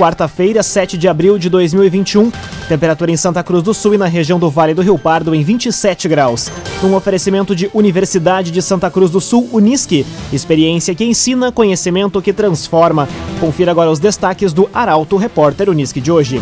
[0.00, 2.32] quarta-feira, 7 de abril de 2021.
[2.66, 5.42] Temperatura em Santa Cruz do Sul e na região do Vale do Rio Pardo em
[5.44, 6.50] 27 graus.
[6.82, 10.06] Um oferecimento de Universidade de Santa Cruz do Sul, Unisque.
[10.32, 13.06] Experiência que ensina, conhecimento que transforma.
[13.38, 16.40] Confira agora os destaques do Arauto Repórter Unisque de hoje.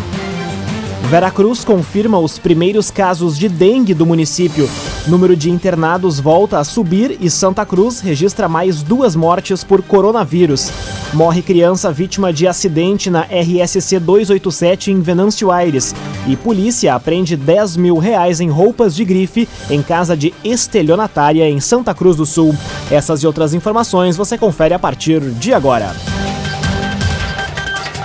[1.03, 4.69] Veracruz confirma os primeiros casos de dengue do município.
[5.07, 10.71] Número de internados volta a subir e Santa Cruz registra mais duas mortes por coronavírus.
[11.15, 15.95] Morre criança vítima de acidente na RSC 287 em Venâncio Aires.
[16.27, 21.59] E polícia apreende 10 mil reais em roupas de grife em casa de estelionatária em
[21.59, 22.55] Santa Cruz do Sul.
[22.91, 25.95] Essas e outras informações você confere a partir de agora.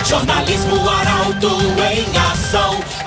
[0.06, 1.48] Jornalismo Arauto
[1.92, 2.13] em.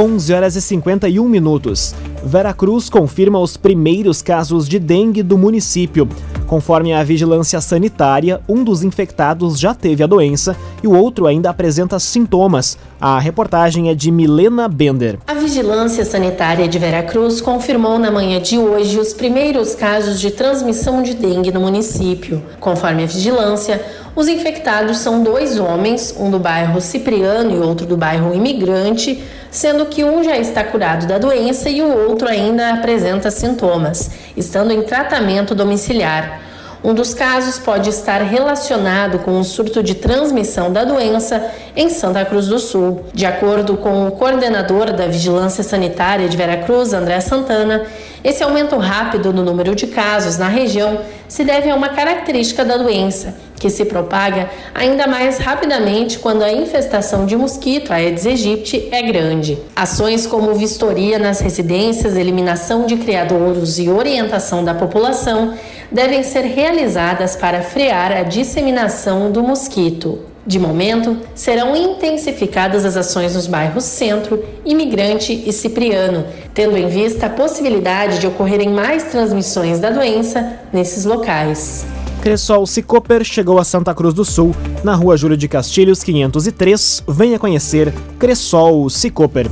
[0.00, 1.92] 11 horas e 51 minutos.
[2.22, 6.08] Veracruz confirma os primeiros casos de dengue do município.
[6.46, 11.50] Conforme a vigilância sanitária, um dos infectados já teve a doença e o outro ainda
[11.50, 12.78] apresenta sintomas.
[13.00, 15.18] A reportagem é de Milena Bender.
[15.26, 21.02] A vigilância sanitária de Veracruz confirmou na manhã de hoje os primeiros casos de transmissão
[21.02, 22.40] de dengue no município.
[22.60, 23.84] Conforme a vigilância,
[24.18, 29.86] os infectados são dois homens, um do bairro Cipriano e outro do bairro Imigrante, sendo
[29.86, 34.82] que um já está curado da doença e o outro ainda apresenta sintomas, estando em
[34.82, 36.40] tratamento domiciliar.
[36.82, 42.24] Um dos casos pode estar relacionado com o surto de transmissão da doença em Santa
[42.24, 43.04] Cruz do Sul.
[43.14, 47.84] De acordo com o coordenador da Vigilância Sanitária de Veracruz, André Santana,
[48.28, 52.76] esse aumento rápido no número de casos na região se deve a uma característica da
[52.76, 59.00] doença, que se propaga ainda mais rapidamente quando a infestação de mosquito, Aedes aegypti, é
[59.00, 59.58] grande.
[59.74, 65.54] Ações como vistoria nas residências, eliminação de criadouros e orientação da população
[65.90, 70.18] devem ser realizadas para frear a disseminação do mosquito.
[70.48, 77.26] De momento, serão intensificadas as ações nos bairros Centro, Imigrante e Cipriano, tendo em vista
[77.26, 81.84] a possibilidade de ocorrerem mais transmissões da doença nesses locais.
[82.22, 87.04] Cressol Cicoper chegou a Santa Cruz do Sul, na rua Júlio de Castilhos 503.
[87.06, 89.50] Venha conhecer Cressol Cicoper.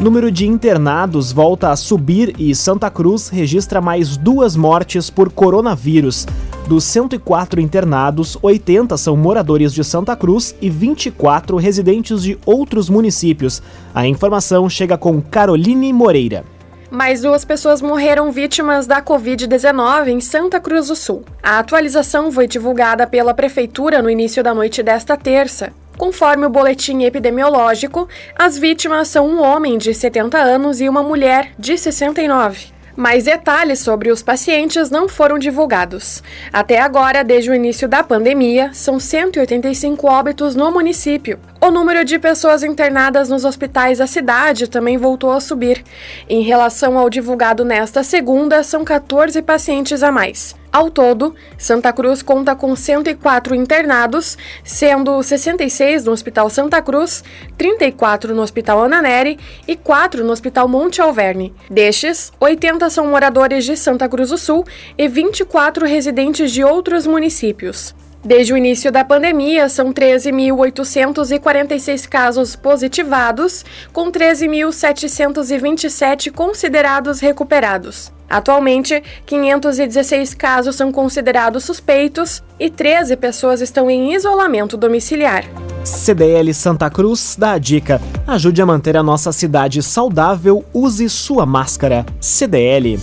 [0.00, 6.26] Número de internados volta a subir e Santa Cruz registra mais duas mortes por coronavírus.
[6.66, 13.62] Dos 104 internados, 80 são moradores de Santa Cruz e 24 residentes de outros municípios.
[13.94, 16.42] A informação chega com Caroline Moreira.
[16.90, 21.22] Mais duas pessoas morreram vítimas da Covid-19 em Santa Cruz do Sul.
[21.42, 25.70] A atualização foi divulgada pela Prefeitura no início da noite desta terça.
[25.98, 28.08] Conforme o boletim epidemiológico,
[28.38, 32.72] as vítimas são um homem de 70 anos e uma mulher de 69.
[32.96, 36.22] Mais detalhes sobre os pacientes não foram divulgados.
[36.52, 41.38] Até agora, desde o início da pandemia, são 185 óbitos no município.
[41.64, 45.82] O número de pessoas internadas nos hospitais da cidade também voltou a subir.
[46.28, 50.54] Em relação ao divulgado nesta segunda, são 14 pacientes a mais.
[50.70, 57.24] Ao todo, Santa Cruz conta com 104 internados, sendo 66 no Hospital Santa Cruz,
[57.56, 61.54] 34 no Hospital Ana Neri e 4 no Hospital Monte Alverne.
[61.70, 64.66] Destes, 80 são moradores de Santa Cruz do Sul
[64.98, 67.94] e 24 residentes de outros municípios.
[68.24, 73.62] Desde o início da pandemia, são 13.846 casos positivados,
[73.92, 78.10] com 13.727 considerados recuperados.
[78.28, 85.44] Atualmente, 516 casos são considerados suspeitos e 13 pessoas estão em isolamento domiciliar.
[85.84, 91.44] CDL Santa Cruz dá a dica: ajude a manter a nossa cidade saudável, use sua
[91.44, 92.06] máscara.
[92.18, 92.98] CDL.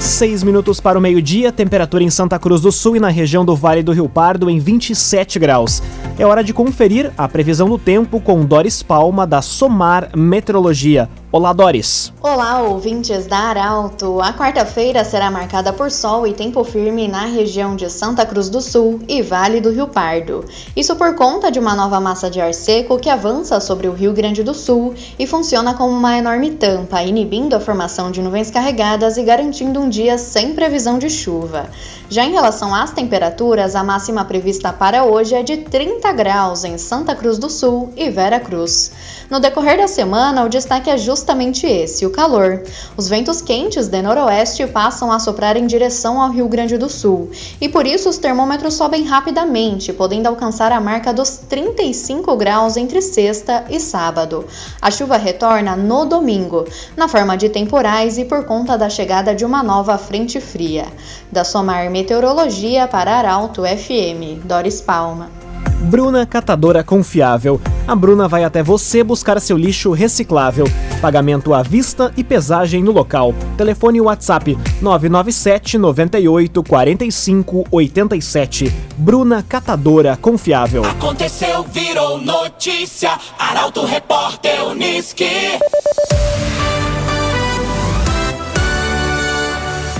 [0.00, 3.56] Seis minutos para o meio-dia, temperatura em Santa Cruz do Sul e na região do
[3.56, 5.82] Vale do Rio Pardo em 27 graus.
[6.16, 11.08] É hora de conferir a previsão do tempo com Doris Palma da Somar Meteorologia.
[11.30, 12.10] Olá, Doris.
[12.22, 14.18] Olá, ouvintes da Arauto.
[14.18, 18.62] A quarta-feira será marcada por sol e tempo firme na região de Santa Cruz do
[18.62, 20.42] Sul e Vale do Rio Pardo.
[20.74, 24.14] Isso por conta de uma nova massa de ar seco que avança sobre o Rio
[24.14, 29.18] Grande do Sul e funciona como uma enorme tampa, inibindo a formação de nuvens carregadas
[29.18, 31.68] e garantindo um dia sem previsão de chuva.
[32.08, 36.78] Já em relação às temperaturas, a máxima prevista para hoje é de 30 graus em
[36.78, 38.92] Santa Cruz do Sul e Vera Cruz.
[39.28, 41.17] No decorrer da semana, o destaque é justamente
[41.66, 42.62] esse, o calor.
[42.96, 47.30] Os ventos quentes de noroeste passam a soprar em direção ao Rio Grande do Sul,
[47.60, 53.00] e por isso os termômetros sobem rapidamente, podendo alcançar a marca dos 35 graus entre
[53.00, 54.44] sexta e sábado.
[54.80, 56.64] A chuva retorna no domingo,
[56.96, 60.86] na forma de temporais e por conta da chegada de uma nova frente fria.
[61.30, 65.37] Da Somar Meteorologia para Arauto FM, Doris Palma.
[65.82, 67.60] Bruna Catadora Confiável.
[67.86, 70.66] A Bruna vai até você buscar seu lixo reciclável.
[71.00, 73.34] Pagamento à vista e pesagem no local.
[73.56, 78.74] Telefone WhatsApp 997 98 45 87.
[78.96, 80.84] Bruna Catadora Confiável.
[80.84, 83.18] Aconteceu, virou notícia.
[83.38, 85.58] Arauto Repórter Uniski.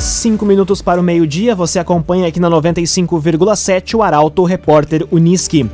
[0.01, 5.69] Cinco minutos para o meio-dia, você acompanha aqui na 95,7 o Arauto Repórter Uniski.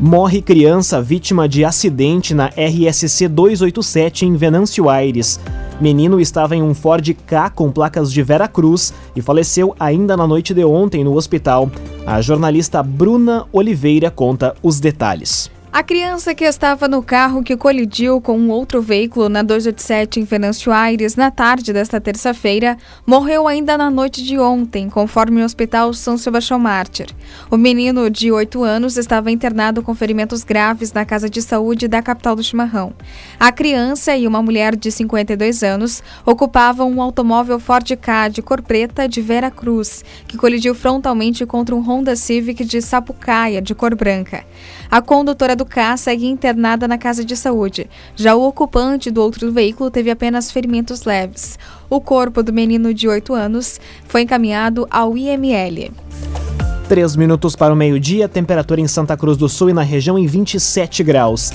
[0.00, 5.38] Morre criança vítima de acidente na RSC 287 em Venâncio Aires.
[5.78, 10.26] Menino estava em um Ford K com placas de Vera Cruz e faleceu ainda na
[10.26, 11.70] noite de ontem no hospital.
[12.06, 15.50] A jornalista Bruna Oliveira conta os detalhes.
[15.70, 20.24] A criança que estava no carro que colidiu com um outro veículo na 287 em
[20.24, 25.92] Venâncio Aires na tarde desta terça-feira morreu ainda na noite de ontem, conforme o Hospital
[25.92, 27.08] São Sebastião Mártir.
[27.50, 32.00] O menino, de 8 anos, estava internado com ferimentos graves na casa de saúde da
[32.00, 32.94] capital do Chimarrão.
[33.38, 38.62] A criança e uma mulher de 52 anos ocupavam um automóvel Ford K de cor
[38.62, 43.94] preta de Vera Cruz, que colidiu frontalmente contra um Honda Civic de Sapucaia de cor
[43.94, 44.44] branca.
[44.90, 47.88] A condutora do carro segue internada na casa de saúde.
[48.16, 51.58] Já o ocupante do outro veículo teve apenas ferimentos leves.
[51.90, 55.92] O corpo do menino de 8 anos foi encaminhado ao IML.
[56.88, 60.26] Três minutos para o meio-dia, temperatura em Santa Cruz do Sul e na região em
[60.26, 61.52] 27 graus.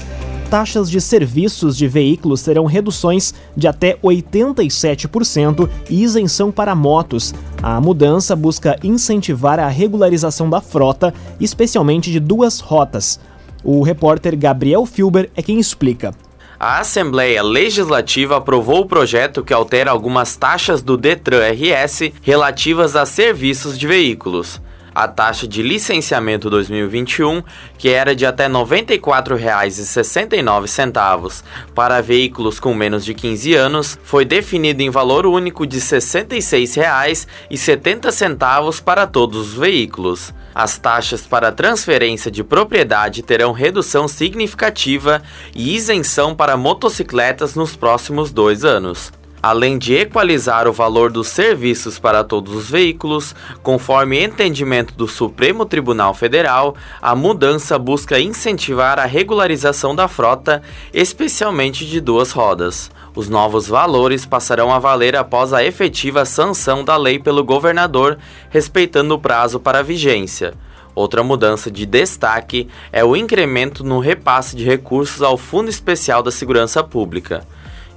[0.53, 7.33] Taxas de serviços de veículos terão reduções de até 87% e isenção para motos.
[7.59, 13.19] A mudança busca incentivar a regularização da frota, especialmente de duas rotas.
[13.63, 16.13] O repórter Gabriel Filber é quem explica.
[16.59, 23.07] A Assembleia Legislativa aprovou o projeto que altera algumas taxas do Detran RS relativas a
[23.07, 24.61] serviços de veículos
[24.93, 27.41] a taxa de licenciamento 2021,
[27.77, 31.43] que era de até R$ 94,69
[31.73, 38.83] para veículos com menos de 15 anos, foi definida em valor único de R$ 66,70
[38.83, 40.33] para todos os veículos.
[40.53, 45.23] As taxas para transferência de propriedade terão redução significativa
[45.55, 49.11] e isenção para motocicletas nos próximos dois anos
[49.43, 55.65] além de equalizar o valor dos serviços para todos os veículos, conforme entendimento do Supremo
[55.65, 60.63] Tribunal Federal, a mudança busca incentivar a regularização da frota,
[60.93, 62.89] especialmente de duas rodas.
[63.13, 68.17] Os novos valores passarão a valer após a efetiva sanção da lei pelo governador,
[68.49, 70.53] respeitando o prazo para vigência.
[70.95, 76.31] Outra mudança de destaque é o incremento no repasse de recursos ao Fundo Especial da
[76.31, 77.45] Segurança Pública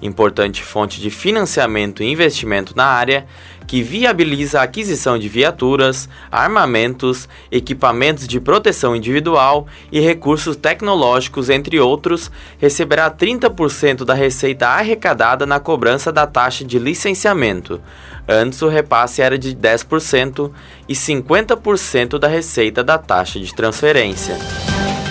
[0.01, 3.27] importante fonte de financiamento e investimento na área,
[3.67, 11.81] que viabiliza a aquisição de viaturas, armamentos, equipamentos de proteção individual e recursos tecnológicos, entre
[11.81, 17.81] outros, receberá 30% da receita arrecadada na cobrança da taxa de licenciamento.
[18.29, 20.51] Antes o repasse era de 10%
[20.89, 24.37] e 50% da receita da taxa de transferência.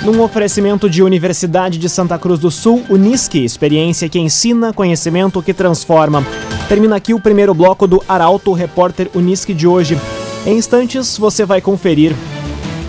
[0.06, 5.52] Num oferecimento de Universidade de Santa Cruz do Sul, Unisque, experiência que ensina, conhecimento que
[5.52, 6.24] transforma.
[6.70, 10.00] Termina aqui o primeiro bloco do Arauto Repórter Unisque de hoje.
[10.46, 12.16] Em instantes, você vai conferir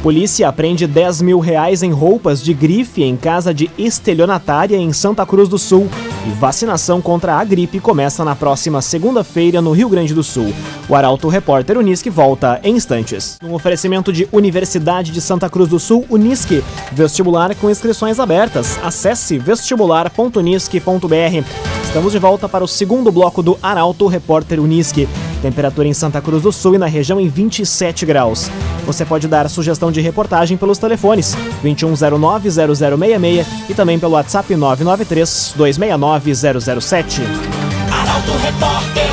[0.06, 5.26] Polícia apreende 10 mil reais em roupas de grife em casa de estelionatária em Santa
[5.26, 5.88] Cruz do Sul.
[6.34, 10.52] Vacinação contra a gripe começa na próxima segunda-feira no Rio Grande do Sul.
[10.88, 13.38] O Arauto Repórter Unisque volta em instantes.
[13.42, 16.64] Um oferecimento de Universidade de Santa Cruz do Sul, Unisque.
[16.92, 18.78] Vestibular com inscrições abertas.
[18.82, 21.44] Acesse vestibular.unisque.br.
[21.82, 25.08] Estamos de volta para o segundo bloco do Arauto Repórter Unisque.
[25.42, 28.50] Temperatura em Santa Cruz do Sul e na região em 27 graus.
[28.84, 37.20] Você pode dar sugestão de reportagem pelos telefones 2109-0066 e também pelo WhatsApp 993-269-007.
[37.90, 39.06] Arauto Repórter.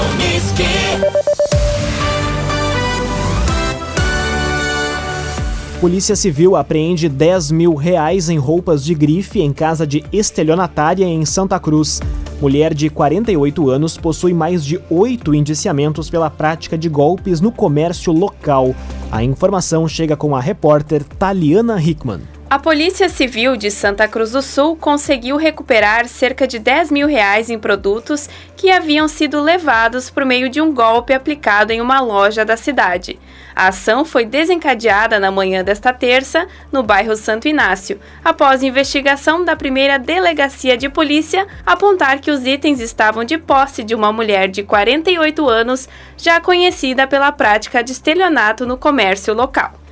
[5.84, 11.26] Polícia Civil apreende 10 mil reais em roupas de grife em casa de estelionatária em
[11.26, 12.00] Santa Cruz.
[12.42, 18.12] Mulher de 48 anos possui mais de oito indiciamentos pela prática de golpes no comércio
[18.12, 18.76] local.
[19.12, 22.22] A informação chega com a repórter Taliana Hickman.
[22.54, 27.50] A Polícia Civil de Santa Cruz do Sul conseguiu recuperar cerca de 10 mil reais
[27.50, 32.46] em produtos que haviam sido levados por meio de um golpe aplicado em uma loja
[32.46, 33.20] da cidade.
[33.56, 39.56] A ação foi desencadeada na manhã desta terça, no bairro Santo Inácio, após investigação da
[39.56, 44.62] primeira delegacia de polícia apontar que os itens estavam de posse de uma mulher de
[44.62, 49.83] 48 anos, já conhecida pela prática de estelionato no comércio local.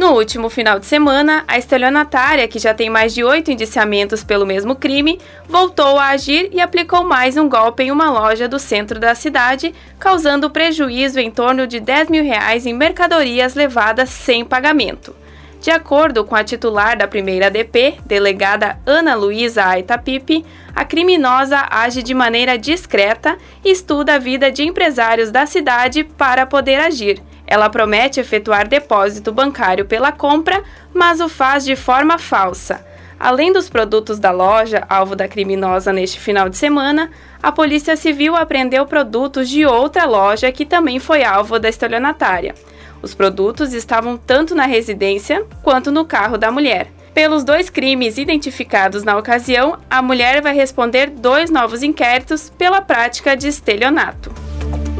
[0.00, 4.46] No último final de semana, a estelionatária, que já tem mais de oito indiciamentos pelo
[4.46, 8.98] mesmo crime, voltou a agir e aplicou mais um golpe em uma loja do centro
[8.98, 15.14] da cidade, causando prejuízo em torno de 10 mil reais em mercadorias levadas sem pagamento.
[15.60, 22.02] De acordo com a titular da primeira DP, delegada Ana Luísa Aitapipe, a criminosa age
[22.02, 27.68] de maneira discreta e estuda a vida de empresários da cidade para poder agir ela
[27.68, 30.62] promete efetuar depósito bancário pela compra,
[30.94, 32.86] mas o faz de forma falsa.
[33.18, 37.10] Além dos produtos da loja, alvo da criminosa neste final de semana,
[37.42, 42.54] a Polícia Civil apreendeu produtos de outra loja que também foi alvo da estelionatária.
[43.02, 46.86] Os produtos estavam tanto na residência quanto no carro da mulher.
[47.12, 53.36] Pelos dois crimes identificados na ocasião, a mulher vai responder dois novos inquéritos pela prática
[53.36, 54.49] de estelionato.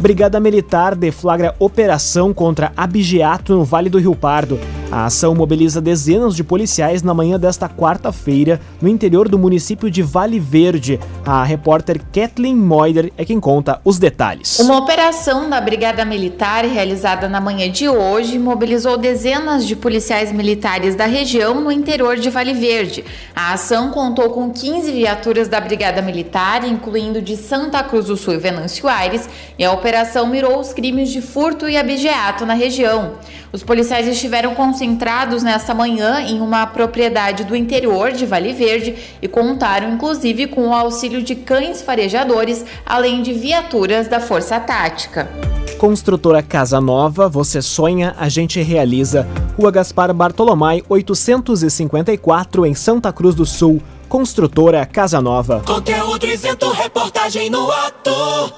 [0.00, 4.58] Brigada Militar deflagra operação contra abigeato no Vale do Rio Pardo.
[4.90, 10.02] A ação mobiliza dezenas de policiais na manhã desta quarta-feira no interior do município de
[10.02, 10.98] Vale Verde.
[11.26, 14.58] A repórter Kathleen Moider é quem conta os detalhes.
[14.58, 20.94] Uma operação da Brigada Militar realizada na manhã de hoje mobilizou dezenas de policiais militares
[20.94, 23.04] da região no interior de Vale Verde.
[23.36, 28.34] A ação contou com 15 viaturas da Brigada Militar, incluindo de Santa Cruz do Sul
[28.34, 29.28] e Venâncio Aires,
[29.58, 33.18] e a operação mirou os crimes de furto e abigeato na região.
[33.50, 39.28] Os policiais estiveram concentrados nesta manhã em uma propriedade do interior de Vale Verde e
[39.28, 45.30] contaram inclusive com o auxílio de cães farejadores, além de viaturas da Força Tática.
[45.78, 49.26] Construtora Casa Nova, você sonha, a gente realiza.
[49.56, 53.80] Rua Gaspar Bartolomai, 854, em Santa Cruz do Sul.
[54.08, 55.62] Construtora Casa Nova.
[55.64, 58.10] Conteúdo isento, reportagem no ato.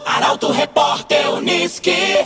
[0.06, 2.24] Arauto Repórter Uniski.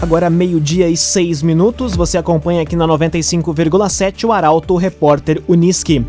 [0.00, 6.04] Agora, meio-dia e seis minutos, você acompanha aqui na 95,7 o Arauto Repórter Uniski.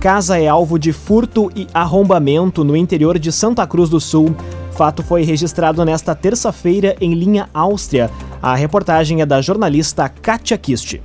[0.00, 4.34] Casa é alvo de furto e arrombamento no interior de Santa Cruz do Sul.
[4.72, 8.10] Fato foi registrado nesta terça-feira em linha Áustria.
[8.40, 11.02] A reportagem é da jornalista Katia Kist.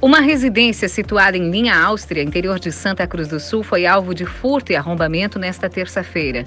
[0.00, 4.26] Uma residência situada em linha Áustria, interior de Santa Cruz do Sul, foi alvo de
[4.26, 6.44] furto e arrombamento nesta terça-feira.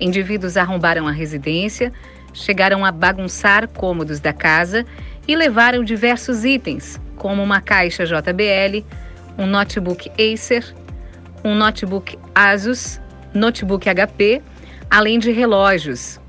[0.00, 1.92] Indivíduos arrombaram a residência,
[2.32, 4.84] chegaram a bagunçar cômodos da casa
[5.26, 8.84] e levaram diversos itens, como uma caixa JBL,
[9.38, 10.74] um notebook Acer,
[11.44, 13.00] um notebook Asus,
[13.32, 14.42] notebook HP,
[14.90, 16.19] além de relógios.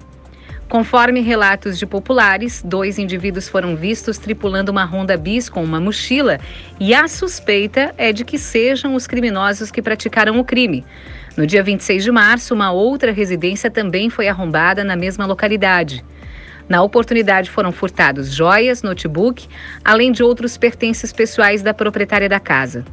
[0.72, 6.40] Conforme relatos de populares, dois indivíduos foram vistos tripulando uma Honda Bis com uma mochila
[6.80, 10.86] e a suspeita é de que sejam os criminosos que praticaram o crime.
[11.36, 16.06] No dia 26 de março, uma outra residência também foi arrombada na mesma localidade.
[16.70, 19.50] Na oportunidade foram furtados joias, notebook,
[19.84, 22.86] além de outros pertences pessoais da proprietária da casa.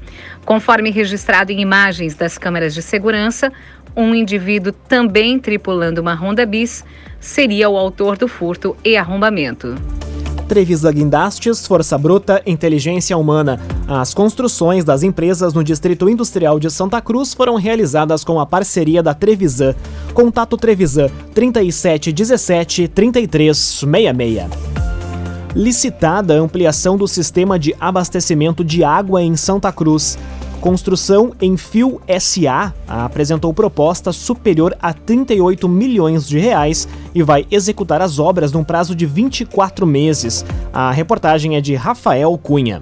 [0.44, 3.52] Conforme registrado em imagens das câmeras de segurança,
[3.94, 6.84] um indivíduo também tripulando uma Honda Bis
[7.20, 9.74] seria o autor do furto e arrombamento.
[10.48, 13.60] Trevisa Guindastes, Força Bruta, Inteligência Humana.
[13.86, 19.02] As construções das empresas no Distrito Industrial de Santa Cruz foram realizadas com a parceria
[19.02, 19.74] da Trevisan.
[20.14, 24.48] Contato Trevisan 3717 3366.
[25.54, 30.18] Licitada a ampliação do sistema de abastecimento de água em Santa Cruz.
[30.60, 38.18] Construção Enfio SA apresentou proposta superior a 38 milhões de reais e vai executar as
[38.18, 40.44] obras num prazo de 24 meses.
[40.72, 42.80] A reportagem é de Rafael Cunha.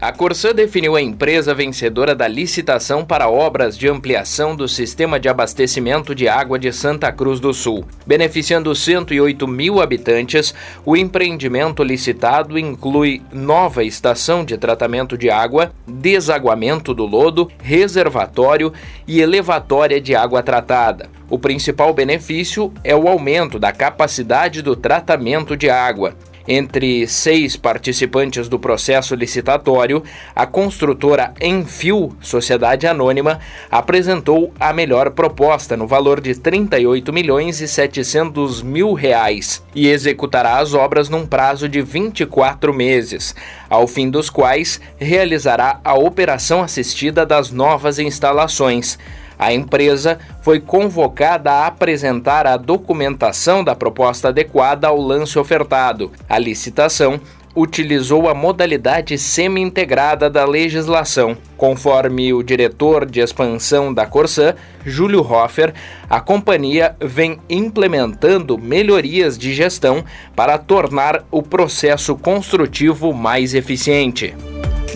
[0.00, 5.28] A Corsã definiu a empresa vencedora da licitação para obras de ampliação do sistema de
[5.28, 7.84] abastecimento de água de Santa Cruz do Sul.
[8.06, 10.54] Beneficiando 108 mil habitantes,
[10.86, 18.72] o empreendimento licitado inclui nova estação de tratamento de água, desaguamento do lodo, reservatório
[19.04, 21.10] e elevatória de água tratada.
[21.28, 26.14] O principal benefício é o aumento da capacidade do tratamento de água.
[26.50, 30.02] Entre seis participantes do processo licitatório,
[30.34, 33.38] a construtora Enfio, Sociedade Anônima,
[33.70, 40.56] apresentou a melhor proposta no valor de 38 milhões e 700 mil reais e executará
[40.56, 43.34] as obras num prazo de 24 meses,
[43.68, 48.98] ao fim dos quais realizará a operação assistida das novas instalações.
[49.38, 56.10] A empresa foi convocada a apresentar a documentação da proposta adequada ao lance ofertado.
[56.28, 57.20] A licitação
[57.54, 61.36] utilizou a modalidade semi-integrada da legislação.
[61.56, 64.54] Conforme o diretor de expansão da Corsã,
[64.84, 65.74] Júlio Hoffer,
[66.08, 70.04] a companhia vem implementando melhorias de gestão
[70.36, 74.34] para tornar o processo construtivo mais eficiente.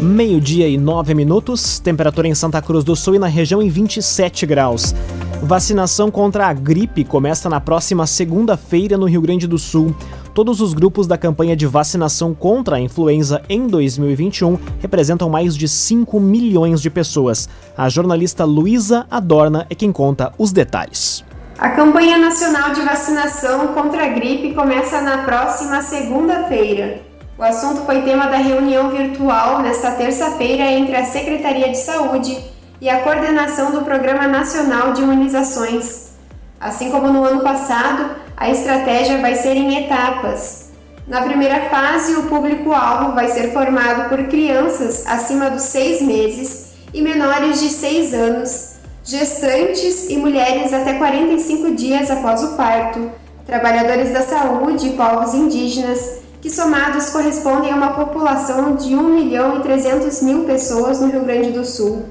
[0.03, 4.45] Meio-dia e nove minutos, temperatura em Santa Cruz do Sul e na região em 27
[4.45, 4.93] graus.
[5.41, 9.95] Vacinação contra a gripe começa na próxima segunda-feira no Rio Grande do Sul.
[10.35, 15.69] Todos os grupos da campanha de vacinação contra a influenza em 2021 representam mais de
[15.69, 17.49] 5 milhões de pessoas.
[17.77, 21.25] A jornalista Luísa Adorna é quem conta os detalhes.
[21.57, 27.12] A campanha nacional de vacinação contra a gripe começa na próxima segunda-feira.
[27.39, 32.39] O assunto foi tema da reunião virtual nesta terça-feira entre a Secretaria de Saúde
[32.79, 36.13] e a coordenação do Programa Nacional de Imunizações.
[36.61, 40.73] Assim como no ano passado, a estratégia vai ser em etapas.
[41.09, 47.01] Na primeira fase, o público-alvo vai ser formado por crianças acima dos seis meses e
[47.01, 53.11] menores de seis anos, gestantes e mulheres até 45 dias após o parto,
[53.47, 59.59] trabalhadores da saúde e povos indígenas que somados correspondem a uma população de 1 milhão
[59.59, 62.07] e 300 mil pessoas no Rio Grande do Sul.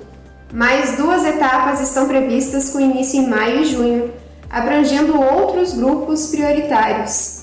[0.54, 4.14] Mais duas etapas estão previstas com início em maio e junho,
[4.50, 7.42] abrangendo outros grupos prioritários.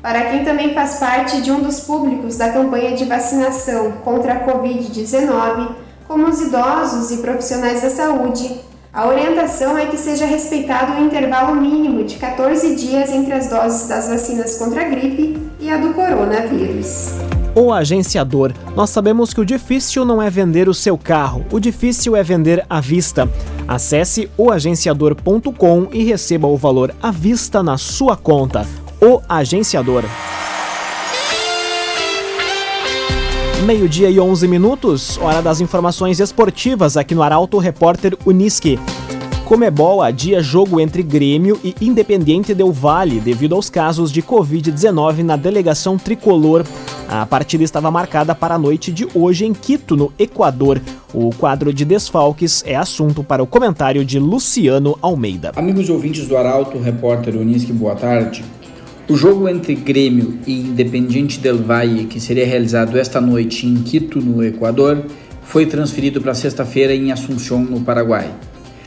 [0.00, 4.46] Para quem também faz parte de um dos públicos da campanha de vacinação contra a
[4.46, 5.74] Covid-19,
[6.06, 8.60] como os idosos e profissionais da saúde,
[8.92, 13.88] a orientação é que seja respeitado o intervalo mínimo de 14 dias entre as doses
[13.88, 17.10] das vacinas contra a gripe e a do coronavírus.
[17.54, 18.52] O agenciador.
[18.76, 22.64] Nós sabemos que o difícil não é vender o seu carro, o difícil é vender
[22.70, 23.28] à vista.
[23.66, 28.66] Acesse oagenciador.com e receba o valor à vista na sua conta.
[29.00, 30.04] O Agenciador.
[33.64, 38.78] Meio-dia e 11 minutos, hora das informações esportivas aqui no Arauto Repórter Uniski.
[39.50, 45.34] Comebol adia jogo entre Grêmio e Independiente Del Vale devido aos casos de Covid-19 na
[45.34, 46.64] delegação tricolor.
[47.08, 50.80] A partida estava marcada para a noite de hoje em Quito, no Equador.
[51.12, 55.50] O quadro de desfalques é assunto para o comentário de Luciano Almeida.
[55.56, 58.44] Amigos ouvintes do Arauto Repórter Uniski, boa tarde.
[59.08, 64.20] O jogo entre Grêmio e Independiente del Valle, que seria realizado esta noite em Quito,
[64.20, 65.06] no Equador,
[65.42, 68.32] foi transferido para sexta-feira em Assunção, no Paraguai.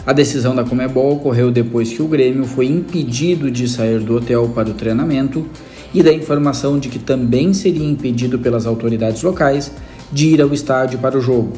[0.05, 4.51] A decisão da Comebol ocorreu depois que o Grêmio foi impedido de sair do hotel
[4.53, 5.47] para o treinamento
[5.93, 9.71] e da informação de que também seria impedido pelas autoridades locais
[10.11, 11.53] de ir ao estádio para o jogo.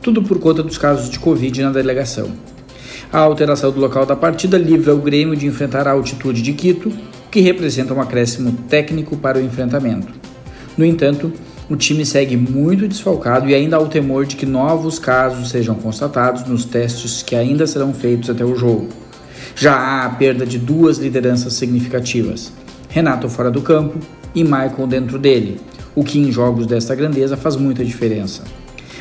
[0.00, 2.30] Tudo por conta dos casos de Covid na delegação.
[3.12, 6.90] A alteração do local da partida livra o Grêmio de enfrentar a altitude de Quito
[7.30, 10.08] que representa um acréscimo técnico para o enfrentamento.
[10.76, 11.30] No entanto,
[11.68, 15.74] o time segue muito desfalcado e ainda há o temor de que novos casos sejam
[15.74, 18.88] constatados nos testes que ainda serão feitos até o jogo.
[19.56, 22.52] Já há a perda de duas lideranças significativas:
[22.88, 23.98] Renato fora do campo
[24.34, 25.60] e Michael dentro dele,
[25.94, 28.42] o que em jogos desta grandeza faz muita diferença.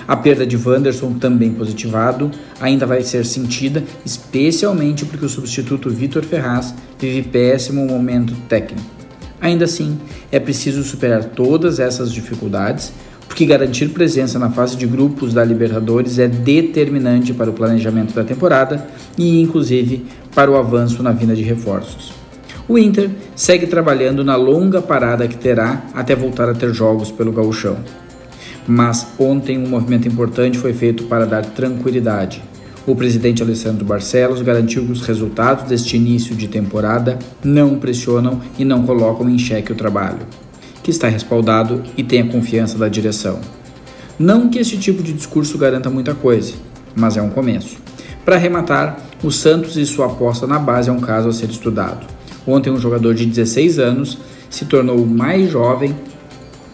[0.08, 6.24] A perda de Wanderson, também positivado, ainda vai ser sentida, especialmente porque o substituto Vitor
[6.24, 9.03] Ferraz vive péssimo momento técnico.
[9.44, 10.00] Ainda assim,
[10.32, 12.94] é preciso superar todas essas dificuldades,
[13.28, 18.24] porque garantir presença na fase de grupos da Libertadores é determinante para o planejamento da
[18.24, 22.14] temporada e, inclusive, para o avanço na vinda de reforços.
[22.70, 27.34] O Inter segue trabalhando na longa parada que terá até voltar a ter jogos pelo
[27.34, 27.76] gauchão.
[28.66, 32.42] Mas ontem um movimento importante foi feito para dar tranquilidade.
[32.86, 38.66] O presidente Alessandro Barcelos garantiu que os resultados deste início de temporada não pressionam e
[38.66, 40.28] não colocam em xeque o trabalho,
[40.84, 43.40] que está respaldado e tem a confiança da direção.
[44.20, 46.56] Não que este tipo de discurso garanta muita coisa,
[46.94, 47.78] mas é um começo.
[48.26, 52.06] Para arrematar, o Santos e sua aposta na base é um caso a ser estudado.
[52.46, 54.18] Ontem, um jogador de 16 anos
[54.50, 55.96] se tornou o mais jovem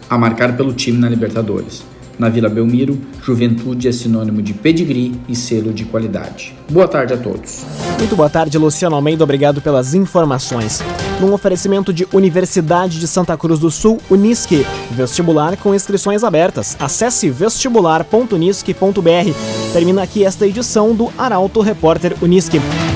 [0.08, 1.84] a marcar pelo time na Libertadores.
[2.20, 6.54] Na Vila Belmiro, juventude é sinônimo de pedigree e selo de qualidade.
[6.70, 7.64] Boa tarde a todos.
[7.98, 9.24] Muito boa tarde, Luciano Almeida.
[9.24, 10.82] Obrigado pelas informações.
[11.18, 14.66] Num oferecimento de Universidade de Santa Cruz do Sul, Unisque.
[14.90, 16.76] Vestibular com inscrições abertas.
[16.78, 19.72] Acesse vestibular.unisque.br.
[19.72, 22.60] Termina aqui esta edição do Arauto Repórter Unisque.